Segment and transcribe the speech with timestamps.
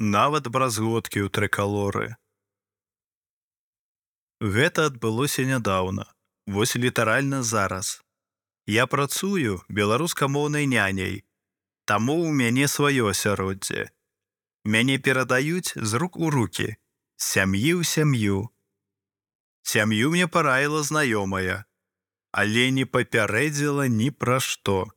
[0.00, 2.16] нават бразготкі ў трыкалоры.
[4.40, 6.08] Гэта адбылося нядаўна,
[6.48, 8.00] вось літаральна зараз.
[8.64, 11.20] Я працую беларускамоўнай няняй,
[11.84, 13.92] таму ў мяне сваё асяроддзе.
[14.64, 16.80] Мяне перадаюць з рук у руки,
[17.20, 18.48] сям'і ў сям'ю.
[19.68, 21.68] Сям'ю мне параіла знаёмая,
[22.32, 24.88] але не папярэдзіла ні пра што.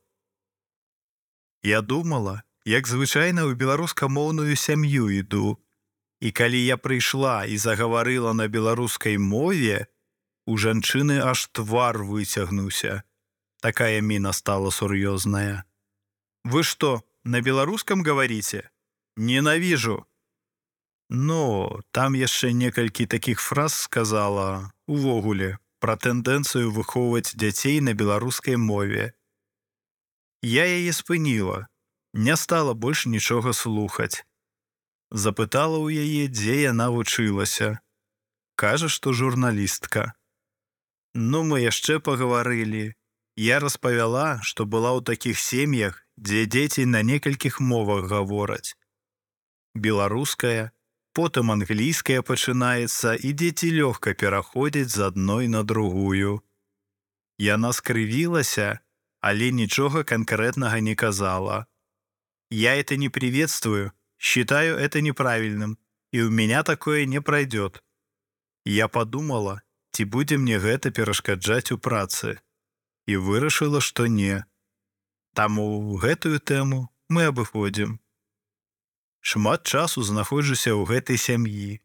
[1.60, 5.60] Я думала, як звычайна ў беларускамоўную сям'ю іду.
[6.20, 9.86] І калі я прыйшла і загаварыла на беларускай мове,
[10.46, 13.04] у жанчыны аж твар выцягнуўся.
[13.60, 15.64] Такая міна стала сур'ёзная.
[16.44, 18.68] Вы што, на беларускам гаварыце?
[19.16, 20.04] Ненавіжу.
[21.08, 29.12] Ну, там яшчэ некалькі такіх фраз сказала увогуле пра тэндэнцыю выхоўваць дзяцей на беларускай мове.
[30.40, 31.68] Я яе спыніла,
[32.14, 34.22] не стала больш нічога слухаць.
[35.10, 37.82] Запытала ў яе, дзе яна вучылася.
[38.54, 40.14] Кажа, што журналістка.
[41.14, 42.94] Ну мы яшчэ пагаварылі.
[43.36, 48.78] Я распавяла, што была ў такіх сем'ях, дзе дзеці на некалькіх мовах гавораць.
[49.74, 50.70] Беларуская,
[51.18, 56.46] потым англійская пачынаецца і дзеці лёгка пераходзяць з адной на другую.
[57.42, 58.78] Яна скрывілася,
[59.18, 61.66] але нічога канкрэтнага не казала.
[62.50, 65.78] Я это не приветствую, считаю это неправильным,
[66.12, 67.82] и у меня такое не пройдет.
[68.64, 72.40] Я подумала, ці будзе мне гэта перашкаджаць у працы,
[73.06, 74.44] і вырашыла, што не.
[75.34, 77.98] Таму гэтую тэму мы абыходзім.
[79.20, 81.80] Шмат часу знаходжуся ў гэтай сям'і.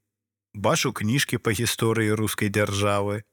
[0.54, 3.24] Бачу кніжкі па гісторыі рускай дзяржавы.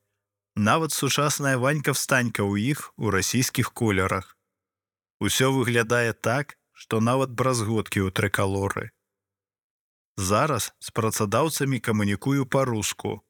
[0.56, 4.38] Нават сучасная ванька встанька ў іх у расійскіх колерах.
[5.20, 8.92] Усё выглядае так, што нават бразготкі ў трыкалоры.
[10.20, 13.20] Зараз з працадаўцамі камунікую па-руску.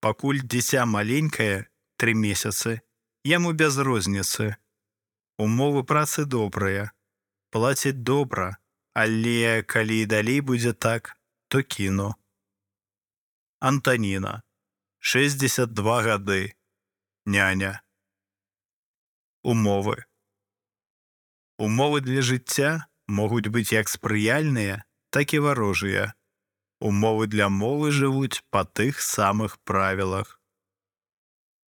[0.00, 1.68] Пакуль дзіця маленькае
[2.00, 2.80] тры месяцы,
[3.28, 4.56] яму без розніцы.
[5.36, 6.90] Умовы працы добрыя,
[7.52, 8.56] плацяць добра,
[8.96, 11.16] але калі і далей будзе так,
[11.48, 12.16] то кіно.
[13.60, 14.40] Антаніна
[15.00, 16.42] 62 гады
[17.24, 17.80] няня
[19.42, 20.04] умовы
[21.60, 24.80] Умовы для жыцця могуць быць як спрыяльныя,
[25.12, 26.14] так і варожыя.
[26.80, 30.40] Умовы для мовы жывуць па тых самых правілах.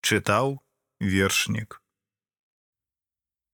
[0.06, 0.60] Чытаў
[1.02, 1.79] вершнік.